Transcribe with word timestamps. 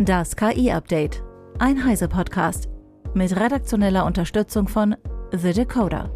Das 0.00 0.36
KI-Update. 0.36 1.24
Ein 1.58 1.84
Heise-Podcast. 1.84 2.68
Mit 3.14 3.34
redaktioneller 3.34 4.06
Unterstützung 4.06 4.68
von 4.68 4.94
The 5.32 5.52
Decoder. 5.52 6.12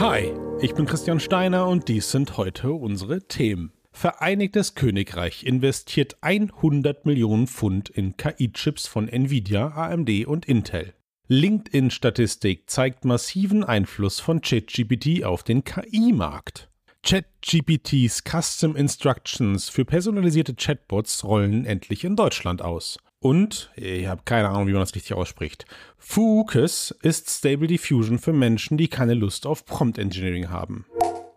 Hi, 0.00 0.32
ich 0.62 0.74
bin 0.74 0.86
Christian 0.86 1.20
Steiner 1.20 1.68
und 1.68 1.88
dies 1.88 2.10
sind 2.10 2.38
heute 2.38 2.72
unsere 2.72 3.20
Themen. 3.28 3.72
Vereinigtes 3.92 4.74
Königreich 4.74 5.44
investiert 5.44 6.16
100 6.22 7.04
Millionen 7.04 7.48
Pfund 7.48 7.90
in 7.90 8.16
KI-Chips 8.16 8.86
von 8.86 9.08
Nvidia, 9.08 9.72
AMD 9.76 10.26
und 10.26 10.46
Intel. 10.46 10.94
LinkedIn-Statistik 11.28 12.70
zeigt 12.70 13.04
massiven 13.04 13.62
Einfluss 13.62 14.20
von 14.20 14.40
ChatGPT 14.40 15.22
auf 15.22 15.42
den 15.42 15.64
KI-Markt. 15.64 16.70
ChatGPTs 17.06 18.24
Custom 18.24 18.74
Instructions 18.74 19.68
für 19.68 19.84
personalisierte 19.84 20.56
Chatbots 20.56 21.22
rollen 21.22 21.64
endlich 21.64 22.02
in 22.02 22.16
Deutschland 22.16 22.62
aus. 22.62 22.98
Und, 23.20 23.70
ich 23.76 24.08
habe 24.08 24.22
keine 24.24 24.48
Ahnung, 24.48 24.66
wie 24.66 24.72
man 24.72 24.80
das 24.80 24.96
richtig 24.96 25.14
ausspricht, 25.14 25.66
Focus 25.98 26.92
ist 27.02 27.30
Stable 27.30 27.68
Diffusion 27.68 28.18
für 28.18 28.32
Menschen, 28.32 28.76
die 28.76 28.88
keine 28.88 29.14
Lust 29.14 29.46
auf 29.46 29.64
Prompt 29.64 29.98
Engineering 29.98 30.50
haben. 30.50 30.84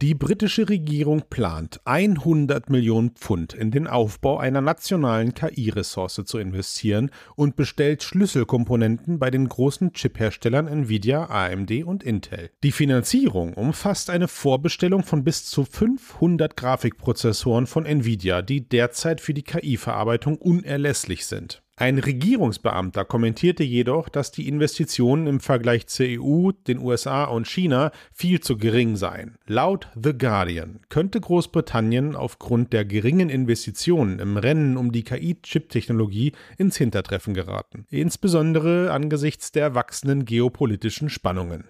Die 0.02 0.16
britische 0.16 0.70
Regierung 0.70 1.24
plant, 1.30 1.82
100 1.84 2.70
Millionen 2.70 3.10
Pfund 3.10 3.54
in 3.54 3.70
den 3.70 3.86
Aufbau 3.86 4.38
einer 4.38 4.62
nationalen 4.62 5.34
KI-Ressource 5.34 6.22
zu 6.24 6.38
investieren 6.38 7.12
und 7.36 7.58
bestellt 7.58 8.04
Schlüsselkomponenten 8.04 9.20
bei 9.20 9.30
den 9.30 9.50
großen 9.50 9.92
Chip-Herstellern 9.92 10.70
Nvidia, 10.70 11.26
AMD 11.26 11.84
und 11.84 12.04
Intel. 12.04 12.50
Die 12.64 12.72
Finanzierung 12.72 13.56
umfasst 13.56 14.10
eine 14.10 14.30
Vorbestellung 14.30 15.04
von 15.04 15.26
bis 15.26 15.46
zu 15.48 15.66
500 15.66 16.56
Grafikprozessoren 16.56 17.68
von 17.68 17.86
Nvidia, 17.86 18.42
die 18.42 18.70
derzeit 18.70 19.20
für 19.20 19.34
die 19.34 19.44
KI-Verarbeitung 19.44 20.38
unerlässlich 20.38 21.26
sind. 21.26 21.62
Ein 21.80 21.98
Regierungsbeamter 21.98 23.06
kommentierte 23.06 23.64
jedoch, 23.64 24.10
dass 24.10 24.32
die 24.34 24.50
Investitionen 24.50 25.28
im 25.28 25.40
Vergleich 25.40 25.88
zur 25.88 26.08
EU, 26.10 26.52
den 26.68 26.80
USA 26.80 27.24
und 27.24 27.48
China 27.48 27.94
viel 28.12 28.42
zu 28.42 28.58
gering 28.58 28.98
seien. 28.98 29.38
Laut 29.48 29.88
The 29.96 30.12
Guardian 30.12 30.82
könnte 30.90 31.22
Großbritannien 31.22 32.18
aufgrund 32.18 32.74
der 32.74 32.84
geringen 32.84 33.30
Investitionen 33.30 34.20
im 34.20 34.36
Rennen 34.36 34.76
um 34.76 34.92
die 34.92 35.04
KI-Chip-Technologie 35.04 36.34
ins 36.58 36.76
Hintertreffen 36.76 37.34
geraten, 37.34 37.86
insbesondere 37.90 38.92
angesichts 38.92 39.54
der 39.54 39.74
wachsenden 39.74 40.26
geopolitischen 40.26 41.10
Spannungen. 41.10 41.64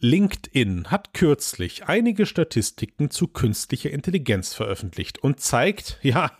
LinkedIn 0.00 0.92
hat 0.92 1.12
kürzlich 1.12 1.86
einige 1.86 2.24
Statistiken 2.24 3.10
zu 3.10 3.26
künstlicher 3.26 3.90
Intelligenz 3.90 4.54
veröffentlicht 4.54 5.18
und 5.18 5.40
zeigt, 5.40 5.98
ja, 6.02 6.30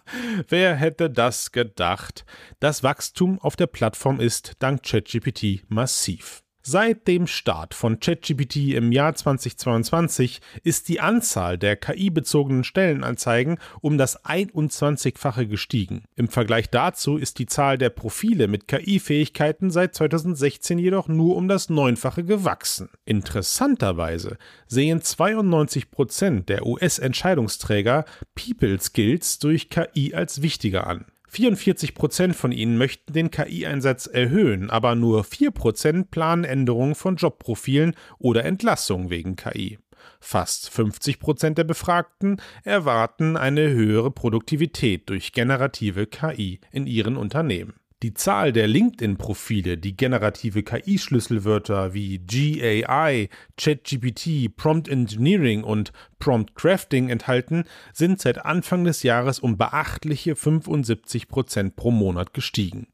wer 0.49 0.77
hätte 0.77 1.11
das 1.11 1.51
gedacht, 1.51 2.25
das 2.61 2.85
Wachstum 2.85 3.41
auf 3.41 3.57
der 3.57 3.67
Plattform 3.67 4.21
ist 4.21 4.53
dank 4.61 4.85
ChatGPT 4.85 5.65
massiv. 5.69 6.45
Seit 6.71 7.09
dem 7.09 7.27
Start 7.27 7.73
von 7.73 7.99
ChatGPT 7.99 8.75
im 8.75 8.93
Jahr 8.93 9.15
2022 9.15 10.43
ist 10.65 10.91
die 10.91 11.01
Anzahl 11.01 11.57
der 11.57 11.77
KI-bezogenen 11.77 12.63
Stellenanzeigen 12.63 13.57
um 13.81 13.97
das 13.97 14.23
21-fache 14.27 15.47
gestiegen. 15.47 16.05
Im 16.15 16.29
Vergleich 16.29 16.69
dazu 16.69 17.17
ist 17.17 17.39
die 17.39 17.47
Zahl 17.47 17.79
der 17.79 17.89
Profile 17.89 18.49
mit 18.49 18.69
KI-Fähigkeiten 18.69 19.71
seit 19.71 19.95
2016 19.95 20.79
jedoch 20.79 21.09
nur 21.09 21.37
um 21.37 21.49
das 21.49 21.71
Neunfache 21.71 22.23
gewachsen. 22.23 22.91
Interessanterweise 23.07 24.37
sehen 24.67 25.01
92 25.01 25.91
Prozent 25.91 26.51
der 26.51 26.67
US-Entscheidungsträger 26.67 28.05
People 28.35 28.79
Skills 28.79 29.39
durch 29.39 29.71
KI 29.71 30.13
als 30.13 30.43
wichtiger 30.43 30.87
an. 30.87 31.07
44 31.29 31.95
Prozent 31.95 32.35
von 32.35 32.53
ihnen 32.53 32.79
möchten 32.79 33.13
den 33.13 33.31
KI-Einsatz 33.31 34.07
erhöhen, 34.07 34.71
aber 34.71 34.95
nur 34.95 35.25
4 35.25 35.51
Prozent 35.51 36.11
planen 36.11 36.45
Änderungen 36.45 36.95
von 36.95 37.17
Jobprofilen 37.17 37.95
oder 38.19 38.45
Entlassungen 38.45 39.11
wegen 39.11 39.37
KI. 39.37 39.79
Fast 40.21 40.71
50 40.71 41.21
Prozent 41.21 41.59
der 41.59 41.65
Befragten 41.65 42.41
erwarten 42.65 43.37
eine 43.37 43.69
höhere 43.71 44.11
Produktivität 44.11 45.09
durch 45.09 45.33
generative 45.33 46.07
KI 46.07 46.61
in 46.73 46.87
ihren 46.87 47.17
Unternehmen. 47.17 47.75
Die 48.05 48.15
Zahl 48.15 48.53
der 48.53 48.69
LinkedIn-Profile, 48.69 49.77
die 49.77 49.97
generative 49.97 50.63
KI-Schlüsselwörter 50.63 51.95
wie 51.95 52.21
GAI, 52.21 53.29
ChatGPT, 53.57 54.57
Prompt 54.57 54.87
Engineering 54.87 55.65
und 55.65 55.93
Prompt 56.21 56.55
Crafting 56.55 57.09
enthalten, 57.09 57.65
sind 57.93 58.21
seit 58.21 58.45
Anfang 58.45 58.85
des 58.85 59.03
Jahres 59.03 59.41
um 59.41 59.59
beachtliche 59.59 60.37
75 60.37 61.27
Prozent 61.27 61.75
pro 61.75 61.91
Monat 61.91 62.35
gestiegen. 62.35 62.87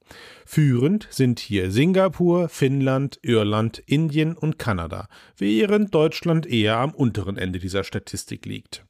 Führend 0.47 1.07
sind 1.11 1.39
hier 1.39 1.71
Singapur, 1.71 2.49
Finnland, 2.49 3.19
Irland, 3.21 3.83
Indien 3.85 4.35
und 4.35 4.59
Kanada, 4.59 5.09
während 5.37 5.95
Deutschland 5.95 6.47
eher 6.47 6.79
am 6.79 6.95
unteren 6.95 7.37
Ende 7.37 7.59
dieser 7.59 7.85
Statistik 7.85 8.47
liegt. 8.47 8.87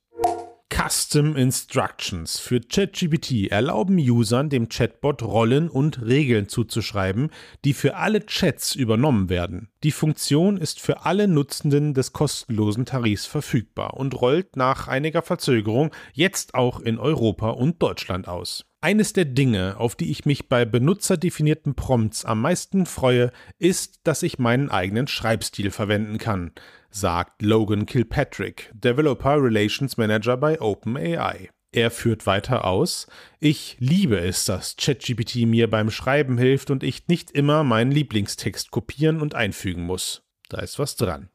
Custom 0.87 1.35
Instructions 1.35 2.39
für 2.39 2.61
ChatGPT 2.61 3.51
erlauben 3.51 3.97
Usern 3.97 4.51
dem 4.51 4.69
Chatbot 4.69 5.23
Rollen 5.23 5.71
und 5.71 6.03
Regeln 6.03 6.47
zuzuschreiben, 6.47 7.31
die 7.65 7.73
für 7.73 7.97
alle 7.97 8.27
Chats 8.27 8.75
übernommen 8.75 9.31
werden. 9.31 9.71
Die 9.83 9.93
Funktion 9.93 10.59
ist 10.59 10.81
für 10.81 11.07
alle 11.07 11.27
Nutzenden 11.27 11.95
des 11.95 12.13
kostenlosen 12.13 12.85
Tarifs 12.85 13.25
verfügbar 13.25 13.95
und 13.95 14.21
rollt 14.21 14.57
nach 14.57 14.87
einiger 14.87 15.23
Verzögerung 15.23 15.91
jetzt 16.13 16.55
auch 16.55 16.81
in 16.81 16.99
Europa 16.99 17.49
und 17.51 17.81
Deutschland 17.81 18.29
aus. 18.29 18.67
Eines 18.83 19.15
der 19.15 19.25
Dinge, 19.25 19.77
auf 19.79 19.97
die 19.97 20.11
ich 20.11 20.27
mich 20.27 20.51
bei 20.51 20.67
benutzerdefinierten 20.67 21.75
Prompts 21.75 22.27
am 22.27 22.43
meisten 22.43 22.85
freue, 22.85 23.33
ist, 23.59 24.01
dass 24.05 24.23
ich 24.23 24.39
meinen 24.39 24.69
eigenen 24.69 25.07
Schreibstil 25.07 25.71
verwenden 25.71 26.19
kann, 26.19 26.53
sagt 26.95 27.43
Logan 27.43 27.87
Kilpatrick, 27.87 28.71
Developer 28.73 29.43
Relations 29.43 29.97
Manager 29.97 30.37
bei 30.37 30.61
OpenAI. 30.61 31.51
Er 31.73 31.91
führt 31.91 32.25
weiter 32.25 32.65
aus, 32.65 33.09
ich 33.41 33.77
liebe 33.81 34.17
es, 34.17 34.45
dass 34.45 34.77
ChatGPT 34.77 35.47
mir 35.47 35.69
beim 35.69 35.91
Schreiben 35.91 36.39
hilft 36.39 36.71
und 36.71 36.85
ich 36.85 37.09
nicht 37.09 37.33
immer 37.33 37.65
meinen 37.65 37.91
Lieblingstext 37.91 38.71
kopieren 38.71 39.21
und 39.21 39.35
einfügen 39.35 39.83
muss. 39.83 40.23
Da 40.49 40.61
ist 40.61 40.79
was 40.79 40.95
dran. 40.95 41.31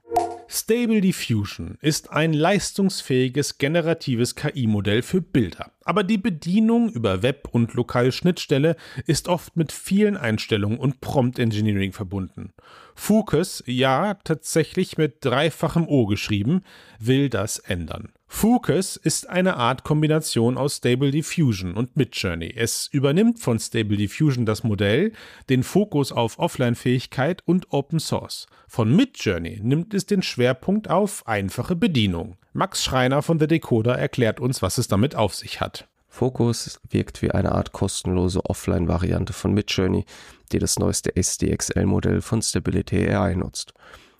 Stable 0.51 0.99
Diffusion 0.99 1.77
ist 1.79 2.09
ein 2.09 2.33
leistungsfähiges 2.33 3.59
generatives 3.59 4.33
KI-Modell 4.33 5.03
für 5.03 5.21
Bilder. 5.21 5.71
Aber 5.83 6.03
die 6.03 6.17
Bedienung 6.17 6.89
über 6.89 7.21
Web- 7.21 7.49
und 7.51 7.75
lokale 7.75 8.11
Schnittstelle 8.11 8.75
ist 9.05 9.27
oft 9.27 9.55
mit 9.55 9.71
vielen 9.71 10.17
Einstellungen 10.17 10.79
und 10.79 11.01
Prompt 11.01 11.37
Engineering 11.37 11.93
verbunden. 11.93 12.51
Focus, 12.95 13.63
ja, 13.67 14.15
tatsächlich 14.23 14.97
mit 14.97 15.23
dreifachem 15.23 15.87
O 15.87 16.07
geschrieben, 16.07 16.63
will 16.97 17.29
das 17.29 17.59
ändern. 17.59 18.11
Focus 18.31 18.95
ist 18.95 19.27
eine 19.27 19.57
Art 19.57 19.83
Kombination 19.83 20.55
aus 20.57 20.77
Stable 20.77 21.09
Diffusion 21.09 21.73
und 21.73 21.97
Midjourney. 21.97 22.53
Es 22.55 22.87
übernimmt 22.87 23.39
von 23.39 23.59
Stable 23.59 23.97
Diffusion 23.97 24.45
das 24.45 24.63
Modell, 24.63 25.11
den 25.49 25.63
Fokus 25.63 26.11
auf 26.11 26.37
Offline-Fähigkeit 26.37 27.41
und 27.45 27.73
Open 27.73 27.99
Source. 27.99 28.45
Von 28.67 28.95
Midjourney 28.95 29.59
nimmt 29.61 29.95
es 29.95 30.05
den 30.05 30.21
Schwerpunkt 30.21 30.89
auf 30.89 31.27
einfache 31.27 31.75
Bedienung. 31.75 32.37
Max 32.53 32.83
Schreiner 32.83 33.23
von 33.23 33.39
The 33.39 33.47
Decoder 33.47 33.97
erklärt 33.97 34.39
uns, 34.39 34.61
was 34.61 34.77
es 34.77 34.87
damit 34.87 35.15
auf 35.15 35.33
sich 35.33 35.59
hat. 35.59 35.87
Focus 36.07 36.79
wirkt 36.87 37.21
wie 37.23 37.31
eine 37.31 37.51
Art 37.51 37.71
kostenlose 37.71 38.45
Offline-Variante 38.45 39.33
von 39.33 39.53
Midjourney, 39.53 40.05
die 40.51 40.59
das 40.59 40.77
neueste 40.77 41.15
SDXL-Modell 41.15 42.21
von 42.21 42.41
Stability 42.41 43.09
AI 43.09 43.33
nutzt. 43.33 43.73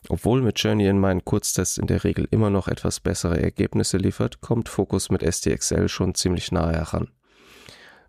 Obwohl 0.08 0.42
Midjourney 0.42 0.88
in 0.88 1.00
meinen 1.00 1.26
Kurztests 1.26 1.78
in 1.78 1.88
der 1.88 2.04
Regel 2.04 2.28
immer 2.32 2.50
noch 2.50 2.68
etwas 2.68 3.00
bessere 3.00 3.42
Ergebnisse 3.42 3.98
liefert, 3.98 4.40
kommt 4.40 4.70
Focus 4.70 5.10
mit 5.10 5.22
SDXL 5.22 5.90
schon 5.90 6.16
ziemlich 6.16 6.52
nahe 6.52 6.74
heran. 6.74 7.10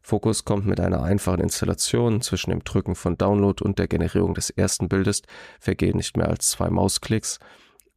Focus 0.03 0.44
kommt 0.44 0.67
mit 0.67 0.81
einer 0.81 1.03
einfachen 1.03 1.41
Installation 1.41 2.23
zwischen 2.23 2.50
dem 2.50 2.64
Drücken 2.64 2.94
von 2.94 3.19
Download 3.19 3.62
und 3.62 3.79
der 3.79 3.88
Generierung 3.88 4.35
des 4.35 4.50
ersten 4.50 4.88
Bildes 4.88 5.23
vergehen 5.59 5.97
nicht 5.97 6.17
mehr 6.17 6.29
als 6.29 6.49
zwei 6.49 6.70
Mausklicks 6.70 7.38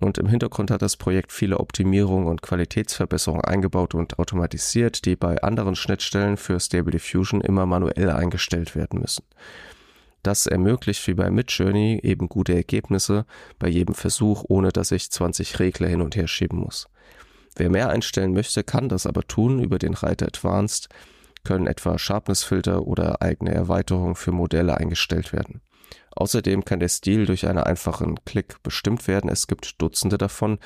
und 0.03 0.17
im 0.17 0.27
Hintergrund 0.27 0.69
hat 0.69 0.81
das 0.81 0.97
Projekt 0.97 1.31
viele 1.31 1.59
Optimierungen 1.59 2.27
und 2.27 2.41
Qualitätsverbesserungen 2.41 3.45
eingebaut 3.45 3.95
und 3.95 4.19
automatisiert, 4.19 5.05
die 5.05 5.15
bei 5.15 5.41
anderen 5.41 5.75
Schnittstellen 5.75 6.37
für 6.37 6.59
Stable 6.59 6.91
Diffusion 6.91 7.41
immer 7.41 7.65
manuell 7.65 8.09
eingestellt 8.09 8.75
werden 8.75 8.99
müssen. 8.99 9.23
Das 10.23 10.47
ermöglicht 10.47 11.05
wie 11.07 11.13
bei 11.13 11.29
Midjourney 11.29 11.99
eben 12.01 12.29
gute 12.29 12.55
Ergebnisse 12.55 13.25
bei 13.59 13.67
jedem 13.67 13.93
Versuch, 13.93 14.45
ohne 14.47 14.71
dass 14.71 14.91
ich 14.91 15.11
20 15.11 15.59
Regler 15.59 15.89
hin 15.89 16.01
und 16.01 16.15
her 16.15 16.27
schieben 16.27 16.59
muss. 16.59 16.87
Wer 17.55 17.69
mehr 17.69 17.89
einstellen 17.89 18.33
möchte, 18.33 18.63
kann 18.63 18.89
das 18.89 19.05
aber 19.05 19.27
tun 19.27 19.59
über 19.61 19.77
den 19.77 19.93
Reiter 19.93 20.25
Advanced, 20.25 20.87
können 21.43 21.67
etwa 21.67 21.99
Sharpness-Filter 21.99 22.87
oder 22.87 23.21
eigene 23.21 23.53
Erweiterungen 23.53 24.15
für 24.15 24.31
Modelle 24.31 24.77
eingestellt 24.77 25.33
werden. 25.33 25.61
Außerdem 26.15 26.63
kann 26.63 26.79
der 26.79 26.89
Stil 26.89 27.25
durch 27.25 27.47
einen 27.47 27.59
einfachen 27.59 28.23
Klick 28.23 28.63
bestimmt 28.63 29.07
werden. 29.07 29.29
Es 29.29 29.47
gibt 29.47 29.81
Dutzende 29.81 30.17
davon, 30.17 30.57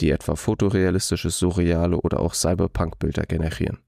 die 0.00 0.10
etwa 0.10 0.36
fotorealistische, 0.36 1.30
surreale 1.30 1.96
oder 1.96 2.20
auch 2.20 2.34
Cyberpunk-Bilder 2.34 3.24
generieren. 3.24 3.78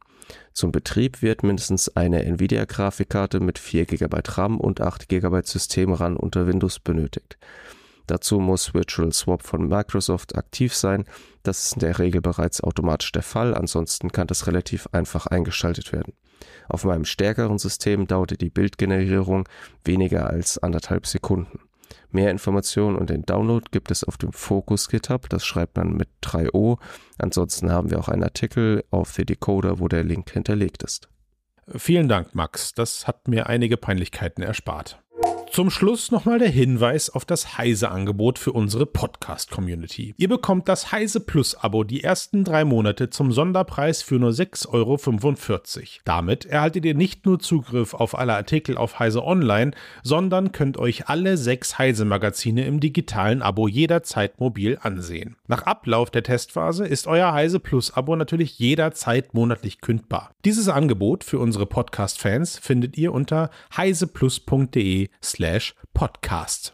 Zum 0.55 0.71
Betrieb 0.71 1.21
wird 1.21 1.43
mindestens 1.43 1.95
eine 1.97 2.25
Nvidia-Grafikkarte 2.25 3.41
mit 3.41 3.59
4 3.59 3.87
GB 3.87 4.21
RAM 4.25 4.61
und 4.61 4.81
8 4.81 5.09
GB 5.09 5.43
System-RAM 5.43 6.17
unter 6.17 6.47
Windows 6.47 6.79
benötigt. 6.79 7.37
Dazu 8.07 8.39
muss 8.39 8.73
Virtual 8.73 9.13
Swap 9.13 9.43
von 9.43 9.67
Microsoft 9.67 10.37
aktiv 10.37 10.73
sein. 10.75 11.07
Das 11.43 11.65
ist 11.65 11.73
in 11.75 11.81
der 11.81 11.99
Regel 11.99 12.21
bereits 12.21 12.63
automatisch 12.63 13.11
der 13.11 13.25
Fall, 13.25 13.53
ansonsten 13.55 14.13
kann 14.13 14.29
das 14.29 14.47
relativ 14.47 14.87
einfach 14.93 15.27
eingeschaltet 15.27 15.93
werden. 15.93 16.13
Auf 16.69 16.85
meinem 16.85 17.05
stärkeren 17.05 17.59
System 17.59 18.07
dauerte 18.07 18.37
die 18.37 18.51
Bildgenerierung 18.51 19.49
weniger 19.85 20.31
als 20.31 20.59
anderthalb 20.59 21.07
Sekunden. 21.07 21.59
Mehr 22.15 22.31
Informationen 22.31 22.97
und 22.97 23.11
den 23.11 23.23
Download 23.23 23.67
gibt 23.73 23.91
es 23.91 24.05
auf 24.05 24.17
dem 24.17 24.33
Focus 24.33 24.89
GitHub, 24.89 25.29
das 25.29 25.45
schreibt 25.45 25.77
man 25.77 25.95
mit 25.95 26.09
3O. 26.23 26.79
Ansonsten 27.19 27.73
haben 27.73 27.91
wir 27.91 27.99
auch 27.99 28.09
einen 28.09 28.23
Artikel 28.23 28.85
auf 28.93 29.11
The 29.11 29.25
Decoder, 29.25 29.81
wo 29.81 29.89
der 29.89 30.05
Link 30.05 30.31
hinterlegt 30.31 30.85
ist. 30.85 31.09
Vielen 31.67 32.09
Dank, 32.09 32.33
Max. 32.33 32.73
Das 32.73 33.09
hat 33.09 33.27
mir 33.27 33.49
einige 33.49 33.77
Peinlichkeiten 33.77 34.45
erspart. 34.45 35.03
Zum 35.55 35.71
Schluss 35.71 36.11
nochmal 36.11 36.41
der 36.41 36.49
Hinweis 36.49 37.11
auf 37.11 37.25
das 37.25 37.57
Heise-Angebot 37.59 38.41
für 38.41 38.51
unsere 38.51 38.87
Podcast-Community. 38.87 40.13
Ihr 40.19 40.29
bekommt 40.29 40.69
das 40.69 40.91
Heise 40.91 41.21
Plus-Abo 41.21 41.85
die 41.85 42.03
ersten 42.03 42.43
drei 42.43 42.65
Monate 42.65 43.09
zum 43.09 43.31
Sonderpreis 43.31 44.03
für 44.03 44.17
nur 44.17 44.31
6,45 44.31 44.69
Euro. 44.73 44.99
Damit 46.05 46.45
erhaltet 46.45 46.85
ihr 46.85 46.97
nicht 46.97 47.25
nur 47.25 47.39
Zugriff 47.39 47.95
auf 47.95 48.19
alle 48.19 48.35
Artikel 48.35 48.77
auf 48.77 48.99
Heise 48.99 49.23
Online, 49.23 49.71
sondern 50.03 50.51
könnt 50.51 50.77
euch 50.77 51.09
alle 51.09 51.37
sechs 51.37 51.79
Heise-Magazine 51.79 52.67
im 52.67 52.81
digitalen 52.81 53.41
Abo 53.41 53.69
jederzeit 53.69 54.41
mobil 54.41 54.77
ansehen. 54.83 55.37
Nach 55.47 55.63
Ablauf 55.63 56.11
der 56.11 56.25
Testphase 56.25 56.85
ist 56.85 57.07
euer 57.07 57.33
Heise 57.33 57.61
Plus-Abo 57.61 58.17
natürlich 58.17 58.59
jederzeit 58.59 59.35
monatlich 59.35 59.81
kündbar. 59.81 60.33
Dieses 60.45 60.69
Angebot 60.69 61.23
für 61.23 61.39
unsere 61.39 61.67
Podcast-Fans 61.67 62.59
findet 62.59 62.99
ihr 62.99 63.13
unter 63.13 63.51
heiseplus.de 63.77 65.11
slash 65.45 65.75
podcast. 65.93 66.73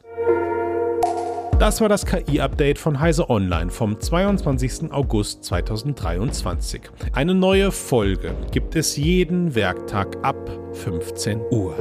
Das 1.59 1.81
war 1.81 1.89
das 1.89 2.07
KI-Update 2.07 2.79
von 2.79 3.01
Heise 3.01 3.29
Online 3.29 3.69
vom 3.69 4.01
22. 4.01 4.93
August 4.93 5.43
2023. 5.45 6.83
Eine 7.13 7.35
neue 7.35 7.73
Folge 7.73 8.33
gibt 8.53 8.77
es 8.77 8.97
jeden 8.97 9.57
Werktag 9.57 10.17
ab 10.23 10.49
15 10.73 11.41
Uhr. 11.51 11.75